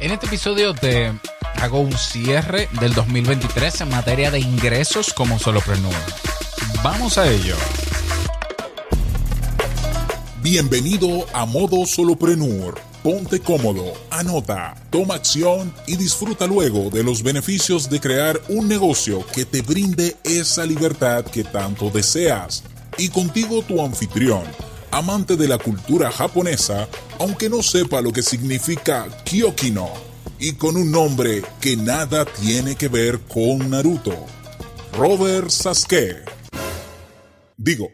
En 0.00 0.12
este 0.12 0.26
episodio 0.26 0.74
te 0.74 1.12
hago 1.60 1.80
un 1.80 1.92
cierre 1.92 2.68
del 2.80 2.94
2023 2.94 3.80
en 3.80 3.88
materia 3.88 4.30
de 4.30 4.38
ingresos 4.38 5.12
como 5.12 5.40
solopreneur. 5.40 5.92
Vamos 6.84 7.18
a 7.18 7.28
ello. 7.28 7.56
Bienvenido 10.40 11.26
a 11.32 11.46
Modo 11.46 11.84
Solopreneur. 11.84 12.80
Ponte 13.02 13.40
cómodo, 13.40 13.92
anota, 14.10 14.76
toma 14.90 15.16
acción 15.16 15.74
y 15.88 15.96
disfruta 15.96 16.46
luego 16.46 16.90
de 16.90 17.02
los 17.02 17.24
beneficios 17.24 17.90
de 17.90 17.98
crear 17.98 18.40
un 18.48 18.68
negocio 18.68 19.26
que 19.26 19.44
te 19.44 19.62
brinde 19.62 20.16
esa 20.22 20.64
libertad 20.64 21.24
que 21.24 21.42
tanto 21.42 21.90
deseas. 21.90 22.62
Y 22.98 23.08
contigo 23.08 23.62
tu 23.62 23.84
anfitrión, 23.84 24.44
amante 24.92 25.36
de 25.36 25.48
la 25.48 25.58
cultura 25.58 26.12
japonesa, 26.12 26.88
aunque 27.18 27.48
no 27.48 27.62
sepa 27.62 28.00
lo 28.00 28.12
que 28.12 28.22
significa 28.22 29.06
Kyokino, 29.24 29.88
y 30.38 30.52
con 30.52 30.76
un 30.76 30.90
nombre 30.90 31.42
que 31.60 31.76
nada 31.76 32.24
tiene 32.24 32.76
que 32.76 32.88
ver 32.88 33.20
con 33.20 33.70
Naruto. 33.70 34.26
Robert 34.96 35.50
Sasuke. 35.50 36.24
Digo, 37.56 37.88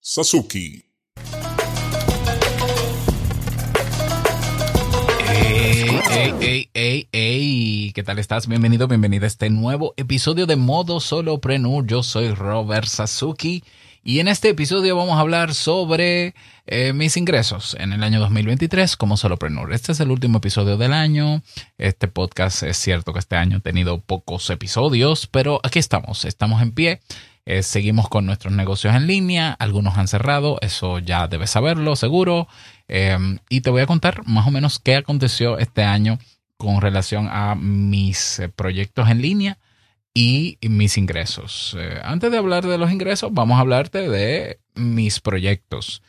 Sasuke. 0.00 0.84
Ey, 6.12 6.34
ey, 6.40 6.68
ey, 6.74 7.08
ey, 7.12 7.92
¿qué 7.94 8.02
tal 8.02 8.18
estás? 8.18 8.48
Bienvenido, 8.48 8.88
bienvenida 8.88 9.24
a 9.24 9.28
este 9.28 9.48
nuevo 9.48 9.94
episodio 9.96 10.46
de 10.46 10.56
Modo 10.56 10.98
Solopreneur. 10.98 11.86
Yo 11.86 12.02
soy 12.02 12.34
Robert 12.34 12.86
Sasuki 12.86 13.62
y 14.02 14.20
en 14.20 14.28
este 14.28 14.48
episodio 14.48 14.96
vamos 14.96 15.18
a 15.18 15.20
hablar 15.20 15.52
sobre 15.52 16.34
eh, 16.66 16.92
mis 16.94 17.16
ingresos 17.16 17.76
en 17.78 17.92
el 17.92 18.02
año 18.02 18.18
2023 18.20 18.96
como 18.96 19.16
solopreneur. 19.16 19.72
Este 19.72 19.92
es 19.92 20.00
el 20.00 20.10
último 20.10 20.38
episodio 20.38 20.78
del 20.78 20.94
año. 20.94 21.42
Este 21.76 22.08
podcast 22.08 22.62
es 22.62 22.78
cierto 22.78 23.12
que 23.12 23.18
este 23.18 23.36
año 23.36 23.58
ha 23.58 23.60
tenido 23.60 24.00
pocos 24.00 24.48
episodios, 24.48 25.26
pero 25.26 25.60
aquí 25.62 25.78
estamos, 25.78 26.24
estamos 26.24 26.62
en 26.62 26.72
pie. 26.72 27.00
Eh, 27.44 27.62
seguimos 27.62 28.08
con 28.08 28.24
nuestros 28.24 28.54
negocios 28.54 28.94
en 28.94 29.06
línea, 29.06 29.52
algunos 29.52 29.98
han 29.98 30.08
cerrado, 30.08 30.58
eso 30.62 30.98
ya 30.98 31.28
debes 31.28 31.50
saberlo 31.50 31.94
seguro. 31.94 32.48
Eh, 32.88 33.18
y 33.50 33.60
te 33.60 33.70
voy 33.70 33.82
a 33.82 33.86
contar 33.86 34.26
más 34.26 34.46
o 34.46 34.50
menos 34.50 34.78
qué 34.78 34.96
aconteció 34.96 35.58
este 35.58 35.82
año 35.82 36.18
con 36.56 36.80
relación 36.80 37.28
a 37.30 37.54
mis 37.54 38.40
proyectos 38.56 39.10
en 39.10 39.20
línea 39.20 39.58
y 40.14 40.58
mis 40.62 40.98
ingresos. 40.98 41.76
Eh, 41.78 42.00
antes 42.02 42.30
de 42.30 42.38
hablar 42.38 42.66
de 42.66 42.78
los 42.78 42.90
ingresos, 42.90 43.32
vamos 43.32 43.58
a 43.58 43.60
hablarte 43.60 44.08
de 44.08 44.58
mis 44.74 45.20
proyectos. 45.20 46.02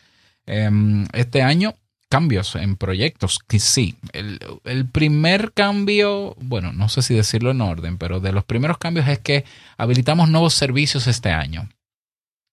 Em, 0.46 1.06
este 1.14 1.42
año, 1.42 1.76
cambios 2.10 2.56
en 2.56 2.76
proyectos. 2.76 3.40
Que 3.48 3.60
sí, 3.60 3.96
el, 4.14 4.86
primer 4.92 5.54
cambio, 5.54 6.36
bueno, 6.40 6.74
no 6.74 6.90
sé 6.90 7.02
si 7.02 7.14
decirlo 7.14 7.52
en 7.52 7.62
orden, 7.62 7.98
pero 7.98 8.20
de 8.20 8.34
los 8.34 8.44
primeros 8.44 8.78
cambios 8.78 9.08
es 9.08 9.20
que 9.20 9.46
habilitamos 9.78 10.30
nuevos 10.30 10.54
servicios 10.54 11.08
este 11.08 11.30
año 11.30 11.70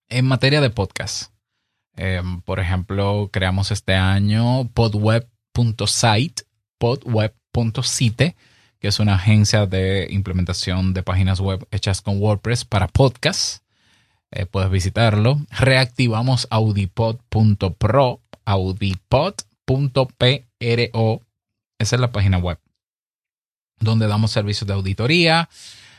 en 0.08 0.26
materia 0.26 0.60
de 0.60 0.70
podcast. 0.70 1.32
Em, 1.96 2.40
por 2.42 2.60
ejemplo, 2.60 3.28
creamos 3.32 3.72
este 3.72 3.94
año 3.94 4.68
podweb.site, 4.68 6.44
podweb.site 6.78 8.36
que 8.80 8.88
es 8.88 9.00
una 9.00 9.14
agencia 9.14 9.66
de 9.66 10.06
implementación 10.10 10.94
de 10.94 11.02
páginas 11.02 11.40
web 11.40 11.66
hechas 11.70 12.00
con 12.00 12.20
WordPress 12.20 12.64
para 12.64 12.88
podcasts. 12.88 13.62
Eh, 14.30 14.46
puedes 14.46 14.70
visitarlo. 14.70 15.40
Reactivamos 15.50 16.46
audipod.pro, 16.50 18.20
audipod.pro. 18.44 19.46
Esa 21.78 21.96
es 21.96 22.00
la 22.00 22.12
página 22.12 22.38
web 22.38 22.58
donde 23.80 24.06
damos 24.06 24.30
servicios 24.32 24.66
de 24.66 24.74
auditoría. 24.74 25.48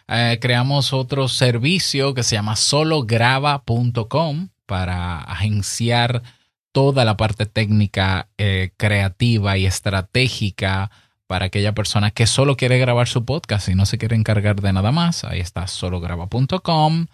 Eh, 0.07 0.37
creamos 0.41 0.93
otro 0.93 1.27
servicio 1.27 2.13
que 2.13 2.23
se 2.23 2.35
llama 2.35 2.55
solograva.com 2.55 4.49
para 4.65 5.19
agenciar 5.21 6.23
toda 6.71 7.05
la 7.05 7.17
parte 7.17 7.45
técnica, 7.45 8.27
eh, 8.37 8.71
creativa 8.77 9.57
y 9.57 9.65
estratégica 9.65 10.91
para 11.29 11.45
aquella 11.45 11.75
persona 11.75 12.09
que 12.09 12.25
solo 12.25 12.57
quiere 12.57 12.79
grabar 12.79 13.07
su 13.07 13.23
podcast 13.23 13.69
y 13.69 13.75
no 13.75 13.85
se 13.85 13.99
quiere 13.99 14.15
encargar 14.15 14.61
de 14.61 14.73
nada 14.73 14.91
más. 14.91 15.23
Ahí 15.23 15.39
está 15.39 15.67
solograba.com. 15.67 17.05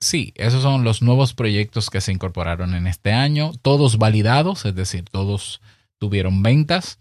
Sí, 0.00 0.32
esos 0.34 0.62
son 0.64 0.82
los 0.82 1.00
nuevos 1.00 1.32
proyectos 1.34 1.90
que 1.90 2.00
se 2.00 2.10
incorporaron 2.10 2.74
en 2.74 2.88
este 2.88 3.12
año, 3.12 3.52
todos 3.62 3.98
validados, 3.98 4.64
es 4.64 4.74
decir, 4.74 5.04
todos 5.04 5.60
tuvieron 5.98 6.42
ventas. 6.42 6.98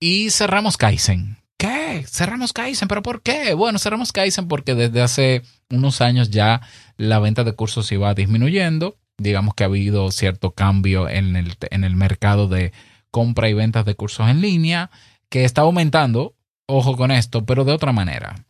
Y 0.00 0.30
cerramos 0.30 0.76
Kaizen. 0.76 1.36
¿Qué? 1.56 2.04
Cerramos 2.08 2.52
Kaizen, 2.52 2.88
pero 2.88 3.04
¿por 3.04 3.22
qué? 3.22 3.54
Bueno, 3.54 3.78
cerramos 3.78 4.10
Kaizen 4.10 4.48
porque 4.48 4.74
desde 4.74 5.00
hace 5.00 5.42
unos 5.70 6.00
años 6.00 6.30
ya 6.30 6.60
la 6.96 7.20
venta 7.20 7.44
de 7.44 7.52
cursos 7.52 7.92
iba 7.92 8.12
disminuyendo. 8.14 8.98
Digamos 9.16 9.54
que 9.54 9.62
ha 9.62 9.66
habido 9.66 10.10
cierto 10.10 10.54
cambio 10.54 11.08
en 11.08 11.36
el, 11.36 11.54
en 11.70 11.84
el 11.84 11.94
mercado 11.94 12.48
de 12.48 12.72
compra 13.10 13.48
y 13.48 13.54
ventas 13.54 13.84
de 13.84 13.94
cursos 13.94 14.28
en 14.28 14.40
línea, 14.40 14.90
que 15.28 15.44
está 15.44 15.62
aumentando, 15.62 16.34
ojo 16.66 16.96
con 16.96 17.10
esto, 17.10 17.44
pero 17.44 17.64
de 17.64 17.72
otra 17.72 17.92
manera. 17.92 18.44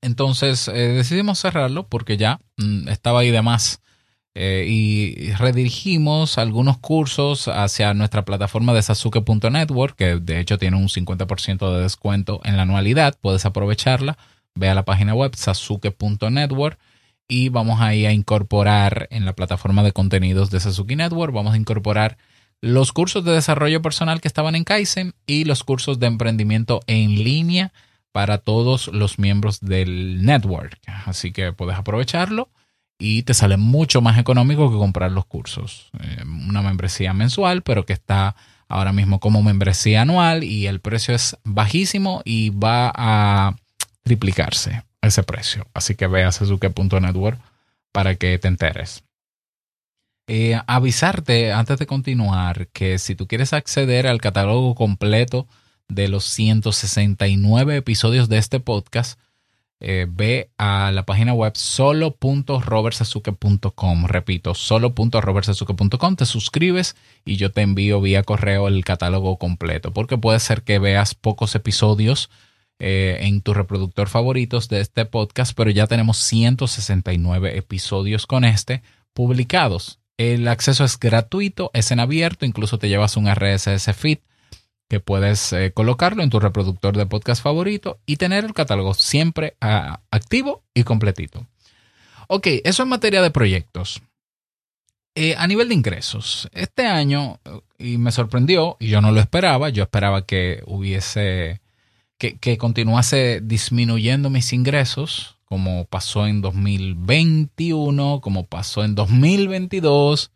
Entonces 0.00 0.68
eh, 0.68 0.72
decidimos 0.72 1.38
cerrarlo 1.38 1.88
porque 1.88 2.16
ya 2.16 2.38
mm, 2.58 2.88
estaba 2.88 3.20
ahí 3.20 3.30
de 3.30 3.42
más. 3.42 3.80
Eh, 4.38 4.66
y 4.68 5.32
redirigimos 5.32 6.36
algunos 6.36 6.76
cursos 6.76 7.48
hacia 7.48 7.94
nuestra 7.94 8.26
plataforma 8.26 8.74
de 8.74 8.82
sasuke.network, 8.82 9.96
que 9.96 10.16
de 10.16 10.40
hecho 10.40 10.58
tiene 10.58 10.76
un 10.76 10.88
50% 10.88 11.74
de 11.74 11.82
descuento 11.82 12.42
en 12.44 12.56
la 12.56 12.64
anualidad, 12.64 13.16
puedes 13.18 13.46
aprovecharla, 13.46 14.18
ve 14.54 14.68
a 14.68 14.74
la 14.74 14.84
página 14.84 15.14
web 15.14 15.34
sasuke.network 15.34 16.78
y 17.28 17.48
vamos 17.48 17.80
ahí 17.80 18.04
a 18.04 18.12
incorporar 18.12 19.08
en 19.10 19.24
la 19.24 19.32
plataforma 19.32 19.82
de 19.82 19.92
contenidos 19.92 20.50
de 20.50 20.60
Sasuke 20.60 20.96
Network, 20.96 21.32
vamos 21.32 21.54
a 21.54 21.56
incorporar 21.56 22.18
los 22.60 22.92
cursos 22.92 23.24
de 23.24 23.32
desarrollo 23.32 23.82
personal 23.82 24.20
que 24.20 24.28
estaban 24.28 24.54
en 24.54 24.64
Kaizen 24.64 25.14
y 25.26 25.44
los 25.44 25.64
cursos 25.64 25.98
de 25.98 26.06
emprendimiento 26.06 26.80
en 26.86 27.22
línea 27.22 27.72
para 28.12 28.38
todos 28.38 28.88
los 28.88 29.18
miembros 29.18 29.60
del 29.60 30.24
network. 30.24 30.78
Así 31.04 31.32
que 31.32 31.52
puedes 31.52 31.76
aprovecharlo 31.76 32.48
y 32.98 33.22
te 33.24 33.34
sale 33.34 33.56
mucho 33.56 34.00
más 34.00 34.18
económico 34.18 34.70
que 34.70 34.78
comprar 34.78 35.12
los 35.12 35.26
cursos. 35.26 35.90
Eh, 36.00 36.22
una 36.24 36.62
membresía 36.62 37.12
mensual, 37.12 37.62
pero 37.62 37.84
que 37.84 37.92
está 37.92 38.36
ahora 38.68 38.92
mismo 38.92 39.20
como 39.20 39.42
membresía 39.42 40.02
anual 40.02 40.44
y 40.44 40.66
el 40.66 40.80
precio 40.80 41.14
es 41.14 41.36
bajísimo 41.44 42.22
y 42.24 42.50
va 42.50 42.90
a 42.94 43.56
triplicarse 44.02 44.82
ese 45.02 45.22
precio. 45.22 45.66
Así 45.74 45.94
que 45.94 46.06
ve 46.06 46.24
a 46.24 46.32
Sasuke.network 46.32 47.38
para 47.92 48.14
que 48.16 48.38
te 48.38 48.48
enteres. 48.48 49.04
Eh, 50.28 50.60
avisarte 50.66 51.52
antes 51.52 51.78
de 51.78 51.86
continuar 51.86 52.66
que 52.68 52.98
si 52.98 53.14
tú 53.14 53.28
quieres 53.28 53.52
acceder 53.52 54.08
al 54.08 54.20
catálogo 54.20 54.74
completo 54.74 55.46
de 55.88 56.08
los 56.08 56.24
169 56.24 57.76
episodios 57.76 58.28
de 58.28 58.38
este 58.38 58.58
podcast, 58.58 59.20
eh, 59.78 60.06
ve 60.08 60.50
a 60.56 60.90
la 60.90 61.04
página 61.04 61.34
web 61.34 61.52
solo.robertsazuke.com. 61.54 64.06
Repito, 64.06 64.54
solo.robertsazuke.com. 64.54 66.16
Te 66.16 66.24
suscribes 66.26 66.96
y 67.24 67.36
yo 67.36 67.52
te 67.52 67.62
envío 67.62 68.00
vía 68.00 68.22
correo 68.22 68.68
el 68.68 68.84
catálogo 68.84 69.38
completo. 69.38 69.92
Porque 69.92 70.16
puede 70.18 70.40
ser 70.40 70.62
que 70.62 70.78
veas 70.78 71.14
pocos 71.14 71.54
episodios 71.54 72.30
eh, 72.78 73.18
en 73.22 73.42
tu 73.42 73.54
reproductor 73.54 74.08
favoritos 74.08 74.68
de 74.68 74.80
este 74.80 75.04
podcast, 75.04 75.52
pero 75.56 75.70
ya 75.70 75.86
tenemos 75.86 76.18
169 76.18 77.58
episodios 77.58 78.26
con 78.26 78.44
este 78.44 78.82
publicados. 79.12 80.00
El 80.18 80.48
acceso 80.48 80.84
es 80.84 80.98
gratuito, 80.98 81.70
es 81.74 81.90
en 81.90 82.00
abierto, 82.00 82.46
incluso 82.46 82.78
te 82.78 82.88
llevas 82.88 83.16
un 83.16 83.28
RSS 83.28 83.94
feed 83.94 84.18
que 84.88 85.00
puedes 85.00 85.52
eh, 85.52 85.72
colocarlo 85.72 86.22
en 86.22 86.30
tu 86.30 86.40
reproductor 86.40 86.96
de 86.96 87.06
podcast 87.06 87.42
favorito 87.42 87.98
y 88.06 88.16
tener 88.16 88.44
el 88.44 88.54
catálogo 88.54 88.94
siempre 88.94 89.56
uh, 89.62 89.96
activo 90.10 90.62
y 90.74 90.84
completito. 90.84 91.46
Ok, 92.28 92.46
eso 92.64 92.82
en 92.82 92.88
materia 92.88 93.20
de 93.20 93.30
proyectos. 93.30 94.00
Eh, 95.14 95.34
a 95.36 95.46
nivel 95.46 95.68
de 95.68 95.74
ingresos, 95.74 96.48
este 96.52 96.86
año, 96.86 97.40
y 97.78 97.96
me 97.96 98.12
sorprendió, 98.12 98.76
y 98.78 98.88
yo 98.88 99.00
no 99.00 99.12
lo 99.12 99.20
esperaba, 99.20 99.70
yo 99.70 99.82
esperaba 99.82 100.26
que 100.26 100.62
hubiese, 100.66 101.62
que, 102.18 102.36
que 102.36 102.58
continuase 102.58 103.40
disminuyendo 103.42 104.28
mis 104.28 104.52
ingresos, 104.52 105.35
como 105.46 105.86
pasó 105.86 106.26
en 106.26 106.42
2021, 106.42 108.20
como 108.20 108.46
pasó 108.46 108.84
en 108.84 108.94
2022. 108.94 110.32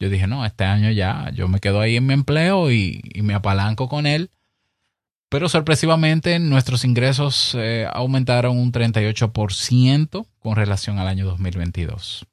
Yo 0.00 0.08
dije, 0.08 0.26
no, 0.26 0.44
este 0.44 0.64
año 0.64 0.90
ya, 0.90 1.30
yo 1.34 1.48
me 1.48 1.60
quedo 1.60 1.80
ahí 1.80 1.96
en 1.96 2.06
mi 2.06 2.14
empleo 2.14 2.72
y, 2.72 3.02
me 3.22 3.34
apalanco 3.34 3.88
con 3.88 4.06
él. 4.06 4.30
Pero 5.28 5.48
sorpresivamente 5.48 6.38
nuestros 6.38 6.84
ingresos 6.84 7.54
eh, 7.58 7.86
aumentaron 7.92 8.56
un 8.56 8.72
38% 8.72 10.26
con 10.38 10.56
relación 10.56 10.98
al 10.98 11.08
año 11.08 11.26
2022. 11.26 12.26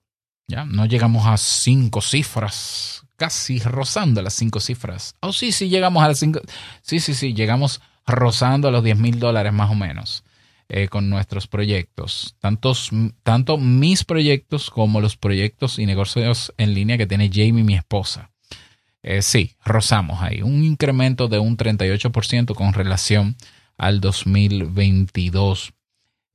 Ya, 0.47 0.65
no 0.65 0.85
llegamos 0.85 1.25
a 1.27 1.37
cinco 1.37 2.01
cifras 2.01 3.03
casi 3.17 3.59
rozando 3.59 4.21
las 4.21 4.33
cinco 4.33 4.59
cifras. 4.59 5.15
Oh, 5.19 5.33
sí, 5.33 5.51
sí, 5.51 5.69
llegamos 5.69 6.03
a 6.03 6.07
las 6.07 6.19
cinco. 6.19 6.41
Sí, 6.81 6.99
sí, 6.99 7.13
sí, 7.13 7.33
llegamos 7.33 7.81
rozando 8.07 8.69
a 8.69 8.71
los 8.71 8.83
10 8.83 8.97
mil 8.97 9.19
dólares 9.19 9.53
más 9.53 9.69
o 9.69 9.75
menos 9.75 10.23
eh, 10.73 10.87
con 10.87 11.09
nuestros 11.09 11.47
proyectos. 11.47 12.37
Tantos, 12.39 12.91
tanto 13.23 13.57
mis 13.57 14.05
proyectos 14.05 14.69
como 14.69 15.01
los 15.01 15.17
proyectos 15.17 15.77
y 15.79 15.85
negocios 15.85 16.53
en 16.57 16.73
línea 16.73 16.97
que 16.97 17.07
tiene 17.07 17.29
Jamie, 17.29 17.65
mi 17.65 17.75
esposa. 17.75 18.31
Eh, 19.03 19.21
sí, 19.21 19.57
rozamos 19.65 20.21
ahí. 20.21 20.41
Un 20.41 20.63
incremento 20.63 21.27
de 21.27 21.39
un 21.39 21.57
38% 21.57 22.55
con 22.55 22.71
relación 22.71 23.35
al 23.77 23.99
2022. 23.99 25.73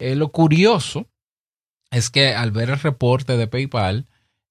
Eh, 0.00 0.17
lo 0.17 0.29
curioso 0.29 1.06
es 1.91 2.11
que 2.11 2.35
al 2.35 2.50
ver 2.50 2.69
el 2.69 2.79
reporte 2.79 3.39
de 3.39 3.47
PayPal, 3.47 4.06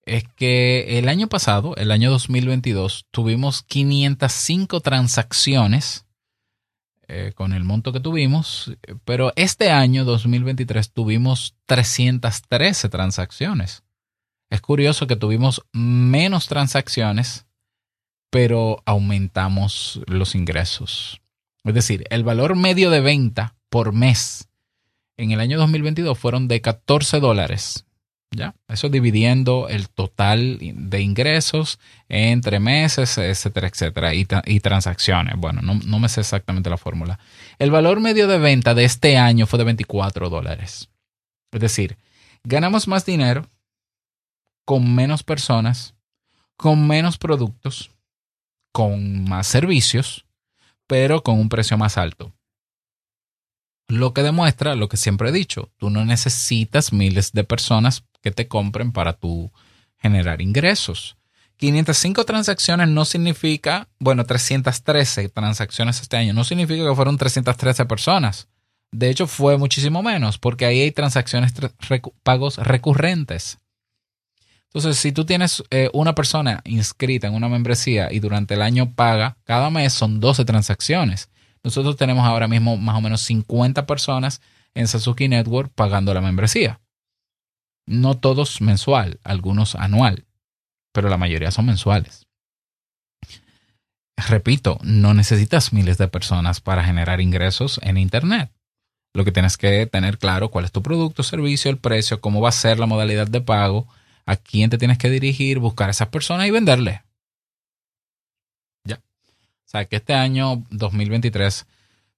es 0.07 0.23
que 0.35 0.97
el 0.97 1.09
año 1.09 1.27
pasado, 1.27 1.75
el 1.75 1.91
año 1.91 2.09
2022, 2.09 3.05
tuvimos 3.11 3.61
505 3.61 4.79
transacciones 4.79 6.04
eh, 7.07 7.33
con 7.35 7.53
el 7.53 7.63
monto 7.63 7.93
que 7.93 7.99
tuvimos, 7.99 8.75
pero 9.03 9.31
este 9.35 9.71
año 9.71 10.05
2023 10.05 10.91
tuvimos 10.91 11.55
313 11.65 12.89
transacciones. 12.89 13.83
Es 14.49 14.61
curioso 14.61 15.07
que 15.07 15.15
tuvimos 15.15 15.65
menos 15.71 16.47
transacciones, 16.47 17.45
pero 18.29 18.81
aumentamos 18.85 20.01
los 20.07 20.35
ingresos. 20.35 21.21
Es 21.63 21.73
decir, 21.73 22.05
el 22.09 22.23
valor 22.23 22.55
medio 22.55 22.89
de 22.89 23.01
venta 23.01 23.55
por 23.69 23.91
mes 23.91 24.49
en 25.17 25.31
el 25.31 25.39
año 25.39 25.57
2022 25.57 26.17
fueron 26.17 26.47
de 26.47 26.61
14 26.61 27.19
dólares. 27.19 27.85
¿Ya? 28.31 28.53
Eso 28.67 28.89
dividiendo 28.89 29.69
el 29.69 29.89
total 29.89 30.57
de 30.59 31.01
ingresos 31.01 31.79
entre 32.09 32.59
meses, 32.59 33.17
etcétera, 33.17 33.67
etcétera, 33.67 34.13
y, 34.13 34.59
transacciones. 34.59 35.35
Bueno, 35.37 35.61
no, 35.61 35.75
no, 35.75 35.99
me 35.99 36.09
sé 36.09 36.21
exactamente 36.21 36.69
la 36.69 36.77
fórmula. 36.77 37.17
El 37.59 37.71
valor 37.71 38.01
medio 38.01 38.27
de 38.27 38.37
venta 38.37 38.73
de 38.73 38.83
este 38.83 39.17
año 39.17 39.47
fue 39.47 39.57
de 39.57 39.65
24 39.65 40.29
dólares. 40.29 40.89
Es 41.51 41.61
decir, 41.61 41.97
ganamos 42.43 42.89
más 42.89 43.05
dinero 43.05 43.47
con 44.65 44.93
menos 44.93 45.23
personas, 45.23 45.95
con 46.57 46.87
menos 46.87 47.17
productos, 47.17 47.91
con 48.73 49.23
más 49.23 49.47
servicios, 49.47 50.25
pero 50.87 51.23
con 51.23 51.39
un 51.39 51.47
precio 51.47 51.77
más 51.77 51.97
alto. 51.97 52.33
Lo 53.87 54.13
que 54.13 54.23
demuestra 54.23 54.75
lo 54.75 54.89
que 54.89 54.97
siempre 54.97 55.29
he 55.29 55.31
dicho, 55.31 55.71
tú 55.77 55.89
no 55.89 56.03
necesitas 56.05 56.91
miles 56.91 57.31
de 57.33 57.43
personas 57.43 58.03
que 58.25 58.31
te 58.31 58.47
compren 58.47 58.91
para 58.91 59.13
tú 59.13 59.51
generar 59.99 60.41
ingresos. 60.41 61.15
505 61.57 62.25
transacciones 62.25 62.89
no 62.89 63.05
significa, 63.05 63.87
bueno, 63.99 64.25
313 64.25 65.29
transacciones 65.29 66.01
este 66.01 66.17
año, 66.17 66.33
no 66.33 66.43
significa 66.43 66.83
que 66.83 66.95
fueron 66.95 67.19
313 67.19 67.85
personas. 67.85 68.47
De 68.91 69.11
hecho, 69.11 69.27
fue 69.27 69.59
muchísimo 69.59 70.01
menos, 70.01 70.39
porque 70.39 70.65
ahí 70.65 70.81
hay 70.81 70.91
transacciones, 70.91 71.53
pagos 72.23 72.57
recurrentes. 72.57 73.59
Entonces, 74.73 74.97
si 74.97 75.11
tú 75.11 75.23
tienes 75.23 75.63
eh, 75.69 75.91
una 75.93 76.15
persona 76.15 76.61
inscrita 76.65 77.27
en 77.27 77.35
una 77.35 77.47
membresía 77.47 78.11
y 78.11 78.19
durante 78.19 78.55
el 78.55 78.63
año 78.63 78.95
paga, 78.95 79.37
cada 79.43 79.69
mes 79.69 79.93
son 79.93 80.19
12 80.19 80.45
transacciones. 80.45 81.29
Nosotros 81.63 81.95
tenemos 81.95 82.25
ahora 82.25 82.47
mismo 82.47 82.75
más 82.75 82.97
o 82.97 83.01
menos 83.01 83.21
50 83.21 83.85
personas 83.85 84.41
en 84.73 84.87
Sasuke 84.87 85.29
Network 85.29 85.71
pagando 85.75 86.11
la 86.11 86.21
membresía. 86.21 86.79
No 87.87 88.17
todos 88.17 88.61
mensual, 88.61 89.19
algunos 89.23 89.75
anual, 89.75 90.25
pero 90.91 91.09
la 91.09 91.17
mayoría 91.17 91.51
son 91.51 91.67
mensuales. 91.67 92.25
Repito, 94.17 94.79
no 94.81 95.13
necesitas 95.13 95.73
miles 95.73 95.97
de 95.97 96.07
personas 96.07 96.61
para 96.61 96.83
generar 96.83 97.21
ingresos 97.21 97.79
en 97.83 97.97
Internet. 97.97 98.51
Lo 99.13 99.23
que 99.23 99.31
tienes 99.31 99.57
que 99.57 99.85
tener 99.85 100.17
claro 100.17 100.49
cuál 100.49 100.65
es 100.65 100.71
tu 100.71 100.81
producto, 100.81 101.23
servicio, 101.23 101.69
el 101.69 101.77
precio, 101.77 102.21
cómo 102.21 102.41
va 102.41 102.49
a 102.49 102.53
ser 102.53 102.79
la 102.79 102.85
modalidad 102.85 103.27
de 103.27 103.41
pago, 103.41 103.87
a 104.25 104.35
quién 104.35 104.69
te 104.69 104.77
tienes 104.77 104.97
que 104.97 105.09
dirigir, 105.09 105.59
buscar 105.59 105.89
a 105.89 105.91
esas 105.91 106.07
personas 106.09 106.47
y 106.47 106.51
venderle. 106.51 107.03
O 109.65 109.67
sea, 109.67 109.85
que 109.85 109.95
este 109.95 110.13
año 110.13 110.63
2023 110.69 111.65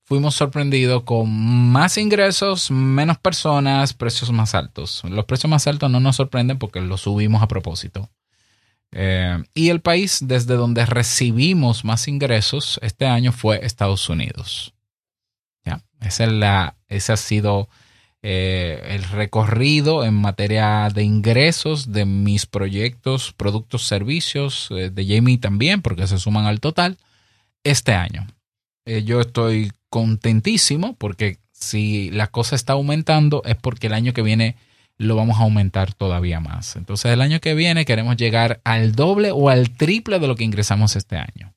fuimos 0.07 0.35
sorprendidos 0.35 1.03
con 1.03 1.29
más 1.29 1.97
ingresos, 1.97 2.71
menos 2.71 3.17
personas, 3.17 3.93
precios 3.93 4.31
más 4.31 4.55
altos. 4.55 5.03
Los 5.03 5.25
precios 5.25 5.49
más 5.49 5.67
altos 5.67 5.91
no 5.91 5.99
nos 5.99 6.15
sorprenden 6.15 6.57
porque 6.57 6.79
los 6.79 7.01
subimos 7.01 7.43
a 7.43 7.49
propósito. 7.49 8.09
Eh, 8.93 9.43
y 9.53 9.67
el 9.67 9.81
país 9.81 10.19
desde 10.21 10.55
donde 10.55 10.85
recibimos 10.85 11.83
más 11.83 12.07
ingresos 12.07 12.79
este 12.81 13.05
año 13.05 13.33
fue 13.33 13.65
Estados 13.65 14.07
Unidos. 14.07 14.73
¿Ya? 15.65 15.83
Esa 15.99 16.23
es 16.23 16.31
la, 16.31 16.77
ese 16.87 17.11
ha 17.11 17.17
sido 17.17 17.67
eh, 18.21 18.81
el 18.91 19.03
recorrido 19.03 20.05
en 20.05 20.13
materia 20.13 20.89
de 20.89 21.03
ingresos 21.03 21.91
de 21.91 22.05
mis 22.05 22.45
proyectos, 22.45 23.33
productos, 23.33 23.85
servicios, 23.85 24.69
eh, 24.71 24.89
de 24.89 25.05
Jamie 25.05 25.37
también, 25.37 25.81
porque 25.81 26.07
se 26.07 26.17
suman 26.17 26.45
al 26.45 26.61
total 26.61 26.97
este 27.65 27.91
año. 27.91 28.25
Yo 29.03 29.19
estoy 29.19 29.73
contentísimo 29.89 30.95
porque 30.95 31.39
si 31.51 32.09
la 32.11 32.27
cosa 32.27 32.55
está 32.55 32.73
aumentando 32.73 33.41
es 33.45 33.55
porque 33.55 33.87
el 33.87 33.93
año 33.93 34.13
que 34.13 34.21
viene 34.21 34.55
lo 34.97 35.15
vamos 35.15 35.37
a 35.37 35.43
aumentar 35.43 35.93
todavía 35.93 36.39
más. 36.39 36.75
Entonces 36.75 37.11
el 37.11 37.21
año 37.21 37.39
que 37.39 37.53
viene 37.53 37.85
queremos 37.85 38.17
llegar 38.17 38.61
al 38.63 38.93
doble 38.93 39.29
o 39.31 39.49
al 39.49 39.69
triple 39.71 40.19
de 40.19 40.27
lo 40.27 40.35
que 40.35 40.43
ingresamos 40.43 40.95
este 40.95 41.17
año. 41.17 41.53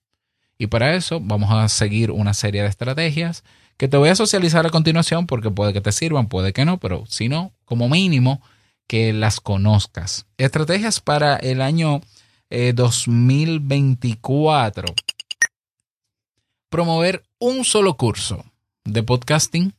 Y 0.59 0.67
para 0.67 0.95
eso 0.95 1.21
vamos 1.21 1.51
a 1.51 1.67
seguir 1.69 2.11
una 2.11 2.35
serie 2.35 2.63
de 2.63 2.69
estrategias 2.69 3.45
que 3.79 3.89
te 3.89 3.97
voy 3.97 4.11
a 4.11 4.15
socializar 4.15 4.67
a 4.67 4.71
continuación 4.71 5.27
porque 5.27 5.51
puede 5.51 5.73
que 5.73 5.81
te 5.81 5.91
sirvan, 5.91 6.29
puede 6.29 6.53
que 6.53 6.67
no, 6.67 6.79
pero 6.79 7.05
si 7.09 7.31
no, 7.31 7.55
como 7.65 7.89
mínimo 7.89 8.43
que 8.87 9.15
las 9.15 9.41
conozcas. 9.41 10.27
Estrategias 10.37 11.01
para 11.01 11.37
el 11.37 11.63
año 11.63 12.03
2024. 12.51 14.95
Promover 16.71 17.25
un 17.41 17.65
solo 17.65 17.97
curso 17.97 18.45
de 18.85 19.03
podcasting, 19.03 19.75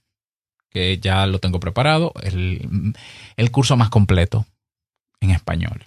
que 0.70 0.98
ya 1.00 1.26
lo 1.26 1.40
tengo 1.40 1.62
preparado, 1.62 2.12
el, 2.22 3.52
curso 3.52 3.78
más 3.78 3.90
completo 3.90 4.46
en 5.22 5.32
español. 5.32 5.86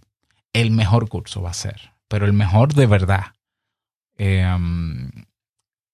El 0.54 0.70
mejor 0.70 1.10
curso 1.10 1.42
va 1.42 1.50
a 1.50 1.54
ser, 1.54 1.92
pero 2.08 2.24
el 2.24 2.32
mejor 2.32 2.72
de 2.72 2.86
verdad. 2.86 3.34
Em, 4.16 5.10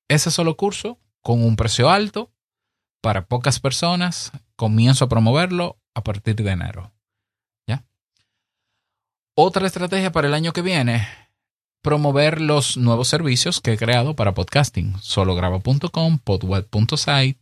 ese 0.09 0.31
solo 0.31 0.57
curso, 0.57 0.97
con 1.23 1.43
un 1.43 1.57
precio 1.57 1.91
alto, 1.91 2.31
para 3.01 3.27
pocas 3.27 3.59
personas, 3.59 4.31
comienzo 4.55 5.07
a 5.07 5.09
promoverlo 5.09 5.77
a 5.95 6.05
partir 6.05 6.37
de 6.37 6.53
enero. 6.53 6.93
¿Ya? 7.67 7.85
Otra 9.35 9.67
estrategia 9.67 10.13
para 10.13 10.29
el 10.29 10.35
año 10.35 10.53
que 10.53 10.63
viene 10.63 11.09
promover 11.83 12.41
los 12.41 12.77
nuevos 12.77 13.09
servicios 13.09 13.61
que 13.61 13.73
he 13.73 13.79
creado 13.79 14.15
para 14.15 14.35
podcasting. 14.35 14.97
Solograba.com, 15.01 16.19
podweb.site, 16.19 17.39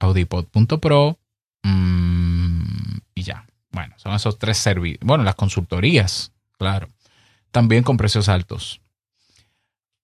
audipod.pro 0.00 1.18
mm, 1.62 2.96
y 3.14 3.22
ya. 3.22 3.46
Bueno, 3.70 3.94
son 3.96 4.14
esos 4.14 4.38
tres 4.38 4.58
servicios. 4.58 5.00
Bueno, 5.04 5.24
las 5.24 5.34
consultorías, 5.34 6.32
claro. 6.58 6.88
También 7.50 7.82
con 7.82 7.96
precios 7.96 8.28
altos. 8.28 8.80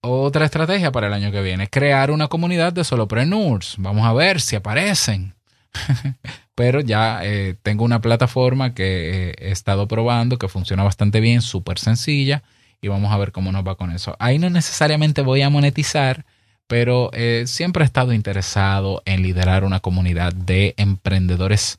Otra 0.03 0.47
estrategia 0.47 0.93
para 0.93 1.09
el 1.09 1.13
año 1.13 1.31
que 1.31 1.43
viene, 1.43 1.69
crear 1.69 2.11
una 2.11 2.29
comunidad 2.29 2.73
de 2.73 2.85
solopreneurs. 2.85 3.75
Vamos 3.79 4.07
a 4.07 4.15
ver 4.15 4.41
si 4.41 4.57
aparecen. 4.57 5.35
Pero 6.55 6.81
ya 6.81 7.21
eh, 7.23 7.57
tengo 7.63 7.85
una 7.85 8.01
plataforma 8.01 8.75
que 8.75 9.35
he 9.39 9.51
estado 9.51 9.87
probando, 9.89 10.39
que 10.39 10.49
funciona 10.49 10.83
bastante 10.83 11.21
bien, 11.21 11.43
súper 11.43 11.79
sencilla 11.79 12.43
y 12.81 12.89
vamos 12.89 13.13
a 13.13 13.19
ver 13.19 13.33
cómo 13.33 13.53
nos 13.53 13.67
va 13.67 13.75
con 13.75 13.93
eso. 13.93 14.17
Ahí 14.19 14.39
no 14.39 14.49
necesariamente 14.51 15.23
voy 15.23 15.43
a 15.43 15.51
monetizar, 15.51 16.25
pero 16.67 17.11
eh, 17.13 17.45
siempre 17.47 17.83
he 17.83 17.87
estado 17.87 18.13
interesado 18.13 19.03
en 19.05 19.23
liderar 19.23 19.65
una 19.65 19.81
comunidad 19.81 20.33
de 20.33 20.75
emprendedores, 20.77 21.79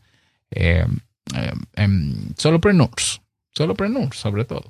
eh, 0.52 0.86
eh, 1.36 1.54
em, 1.76 2.34
solopreneurs, 2.38 3.22
solopreneurs 3.54 4.18
sobre 4.18 4.46
todo. 4.46 4.66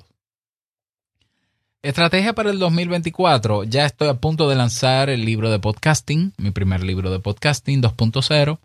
Estrategia 1.82 2.32
para 2.32 2.50
el 2.50 2.60
2024. 2.60 3.64
Ya 3.64 3.84
estoy 3.84 4.08
a 4.08 4.14
punto 4.14 4.48
de 4.48 4.54
lanzar 4.54 5.10
el 5.10 5.24
libro 5.24 5.50
de 5.50 5.58
podcasting, 5.58 6.32
mi 6.36 6.52
primer 6.52 6.84
libro 6.84 7.10
de 7.10 7.18
podcasting 7.18 7.82
2.0. 7.82 8.58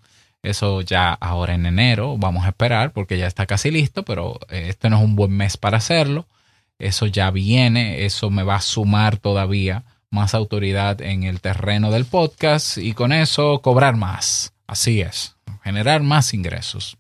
Eso 0.44 0.82
ya 0.82 1.14
ahora 1.14 1.56
en 1.56 1.66
enero 1.66 2.16
vamos 2.20 2.46
a 2.46 2.50
esperar 2.50 2.94
porque 2.94 3.18
ya 3.18 3.26
está 3.26 3.48
casi 3.48 3.72
listo, 3.72 4.04
pero 4.04 4.40
este 4.50 4.92
no 4.92 4.98
es 4.98 5.04
un 5.04 5.16
buen 5.16 5.32
mes 5.32 5.58
para 5.58 5.78
hacerlo 5.78 6.28
eso 6.80 7.06
ya 7.06 7.32
viene, 7.32 8.06
eso 8.06 8.30
me 8.30 8.44
va 8.44 8.56
a 8.56 8.62
sumar 8.62 9.18
todavía 9.18 9.84
más 10.10 10.34
autoridad 10.34 11.02
en 11.02 11.24
el 11.24 11.42
terreno 11.42 11.92
del 11.92 12.06
podcast 12.06 12.78
y 12.78 12.94
con 12.94 13.12
eso 13.12 13.62
cobrar 13.62 13.96
más. 13.96 14.54
Así 14.68 15.02
es, 15.02 15.36
generar 15.64 16.04
más 16.04 16.34
ingresos. 16.34 16.98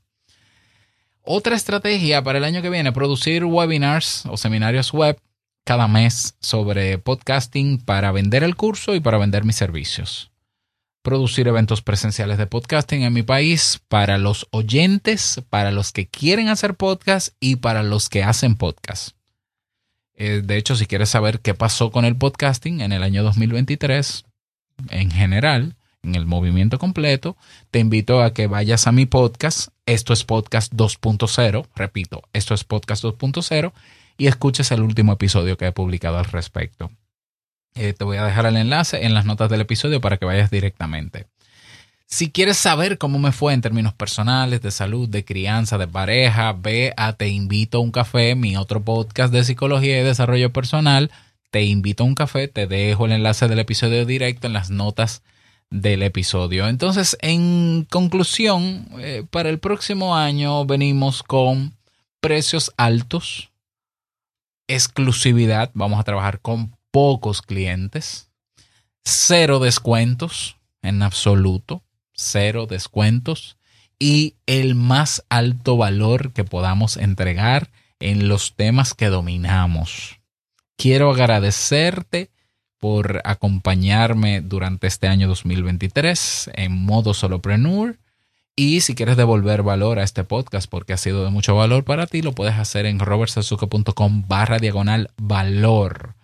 Otra 1.22 1.55
estrategia 1.55 2.24
para 2.24 2.38
el 2.38 2.46
año 2.46 2.62
que 2.62 2.69
viene, 2.69 2.93
producir 2.93 3.43
webinars 3.43 4.25
o 4.27 4.38
seminarios 4.38 4.93
web 4.93 5.19
cada 5.65 5.89
mes 5.89 6.38
sobre 6.39 6.98
podcasting 6.98 7.79
para 7.79 8.13
vender 8.13 8.43
el 8.43 8.55
curso 8.55 8.96
y 8.96 9.01
para 9.01 9.17
vender 9.17 9.43
mis 9.43 9.57
servicios. 9.57 10.31
Producir 11.01 11.50
eventos 11.50 11.81
presenciales 11.81 12.38
de 12.38 12.48
podcasting 12.48 13.03
en 13.03 13.12
mi 13.12 13.24
país 13.24 13.81
para 13.89 14.17
los 14.17 14.48
oyentes, 14.51 15.41
para 15.50 15.72
los 15.72 15.91
que 15.91 16.07
quieren 16.07 16.48
hacer 16.48 16.75
podcast 16.75 17.36
y 17.41 17.57
para 17.57 17.84
los 17.84 18.07
que 18.07 18.24
hacen 18.24 18.55
podcast. 18.55 19.16
Eh, 20.17 20.41
de 20.43 20.57
hecho, 20.57 20.75
si 20.75 20.88
quieres 20.88 21.09
saber 21.09 21.39
qué 21.39 21.53
pasó 21.53 21.91
con 21.91 22.03
el 22.03 22.15
podcasting 22.15 22.81
en 22.81 22.91
el 22.91 23.03
año 23.03 23.24
2023, 23.24 24.25
en 24.89 25.12
general, 25.12 25.75
en 26.01 26.15
el 26.15 26.25
movimiento 26.25 26.79
completo, 26.79 27.38
te 27.71 27.79
invito 27.79 28.21
a 28.21 28.33
que 28.33 28.47
vayas 28.47 28.88
a 28.88 28.91
mi 28.91 29.05
podcast. 29.05 29.69
Esto 29.86 30.13
es 30.13 30.24
Podcast 30.24 30.74
2.0. 30.74 31.67
Repito, 31.75 32.24
esto 32.33 32.53
es 32.55 32.63
Podcast 32.63 33.03
2.0 33.03 33.74
y 34.17 34.27
escuches 34.27 34.71
el 34.71 34.81
último 34.81 35.13
episodio 35.13 35.55
que 35.55 35.67
he 35.67 35.71
publicado 35.71 36.17
al 36.17 36.25
respecto. 36.25 36.91
Eh, 37.75 37.93
te 37.93 38.03
voy 38.03 38.17
a 38.17 38.25
dejar 38.25 38.47
el 38.47 38.57
enlace 38.57 39.05
en 39.05 39.13
las 39.13 39.25
notas 39.25 39.51
del 39.51 39.62
episodio 39.62 40.01
para 40.01 40.17
que 40.17 40.25
vayas 40.25 40.50
directamente. 40.50 41.27
Si 42.10 42.32
quieres 42.32 42.56
saber 42.56 42.98
cómo 42.98 43.20
me 43.20 43.34
fue 43.34 43.54
en 43.54 43.60
términos 43.60 43.94
personales, 43.94 44.62
de 44.62 44.72
salud, 44.72 45.10
de 45.10 45.26
crianza, 45.26 45.78
de 45.78 45.90
pareja, 45.90 46.54
ve 46.54 46.94
a 46.96 47.12
Te 47.12 47.28
invito 47.28 47.80
a 47.80 47.82
un 47.82 47.92
café, 47.92 48.34
mi 48.34 48.56
otro 48.56 48.82
podcast 48.82 49.34
de 49.34 49.44
psicología 49.44 50.00
y 50.00 50.06
desarrollo 50.06 50.54
personal. 50.54 51.12
Te 51.52 51.66
invito 51.66 52.04
a 52.04 52.08
un 52.08 52.16
café, 52.16 52.48
te 52.48 52.66
dejo 52.66 53.06
el 53.06 53.12
enlace 53.12 53.50
del 53.50 53.60
episodio 53.60 54.06
directo 54.06 54.48
en 54.48 54.54
las 54.54 54.70
notas 54.70 55.22
del 55.70 56.02
episodio. 56.02 56.70
Entonces, 56.70 57.18
en 57.20 57.86
conclusión, 57.90 58.88
eh, 59.00 59.26
para 59.30 59.50
el 59.50 59.60
próximo 59.60 60.16
año 60.16 60.66
venimos 60.66 61.24
con 61.24 61.76
precios 62.22 62.72
altos, 62.78 63.52
exclusividad, 64.70 65.72
vamos 65.74 66.00
a 66.00 66.04
trabajar 66.04 66.40
con 66.40 66.74
pocos 66.90 67.42
clientes, 67.42 68.30
cero 69.04 69.60
descuentos 69.60 70.56
en 70.82 71.04
absoluto 71.04 71.84
cero 72.17 72.65
descuentos 72.67 73.57
y 74.00 74.36
el 74.45 74.75
más 74.75 75.24
alto 75.29 75.77
valor 75.77 76.33
que 76.33 76.43
podamos 76.43 76.97
entregar 76.97 77.69
en 78.00 78.27
los 78.27 78.55
temas 78.55 78.93
que 78.93 79.07
dominamos. 79.07 80.19
Quiero 80.75 81.12
agradecerte 81.12 82.29
por 82.79 83.21
acompañarme 83.24 84.41
durante 84.41 84.88
este 84.88 85.07
año 85.07 85.27
2023 85.27 86.51
en 86.53 86.71
modo 86.74 87.13
solopreneur. 87.13 87.97
Y 88.55 88.81
si 88.81 88.95
quieres 88.95 89.17
devolver 89.17 89.62
valor 89.62 90.00
a 90.00 90.03
este 90.03 90.24
podcast 90.24 90.69
porque 90.69 90.93
ha 90.93 90.97
sido 90.97 91.24
de 91.24 91.29
mucho 91.29 91.55
valor 91.55 91.83
para 91.83 92.07
ti, 92.07 92.21
lo 92.21 92.33
puedes 92.33 92.55
hacer 92.55 92.86
en 92.86 93.00
robertsazuke.com 93.00 94.27
barra 94.27 94.57
diagonal 94.57 95.12
valor. 95.17 96.16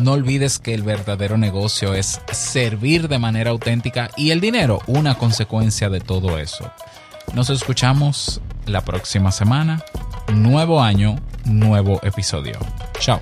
no 0.00 0.12
olvides 0.12 0.58
que 0.58 0.74
el 0.74 0.82
verdadero 0.82 1.36
negocio 1.36 1.94
es 1.94 2.20
servir 2.32 3.08
de 3.08 3.18
manera 3.18 3.50
auténtica 3.50 4.10
y 4.16 4.30
el 4.30 4.40
dinero 4.40 4.80
una 4.86 5.16
consecuencia 5.16 5.88
de 5.88 6.00
todo 6.00 6.38
eso. 6.38 6.70
Nos 7.34 7.50
escuchamos 7.50 8.40
la 8.66 8.82
próxima 8.82 9.32
semana. 9.32 9.84
Nuevo 10.32 10.82
año, 10.82 11.16
nuevo 11.44 12.00
episodio. 12.02 12.58
Chao. 12.98 13.20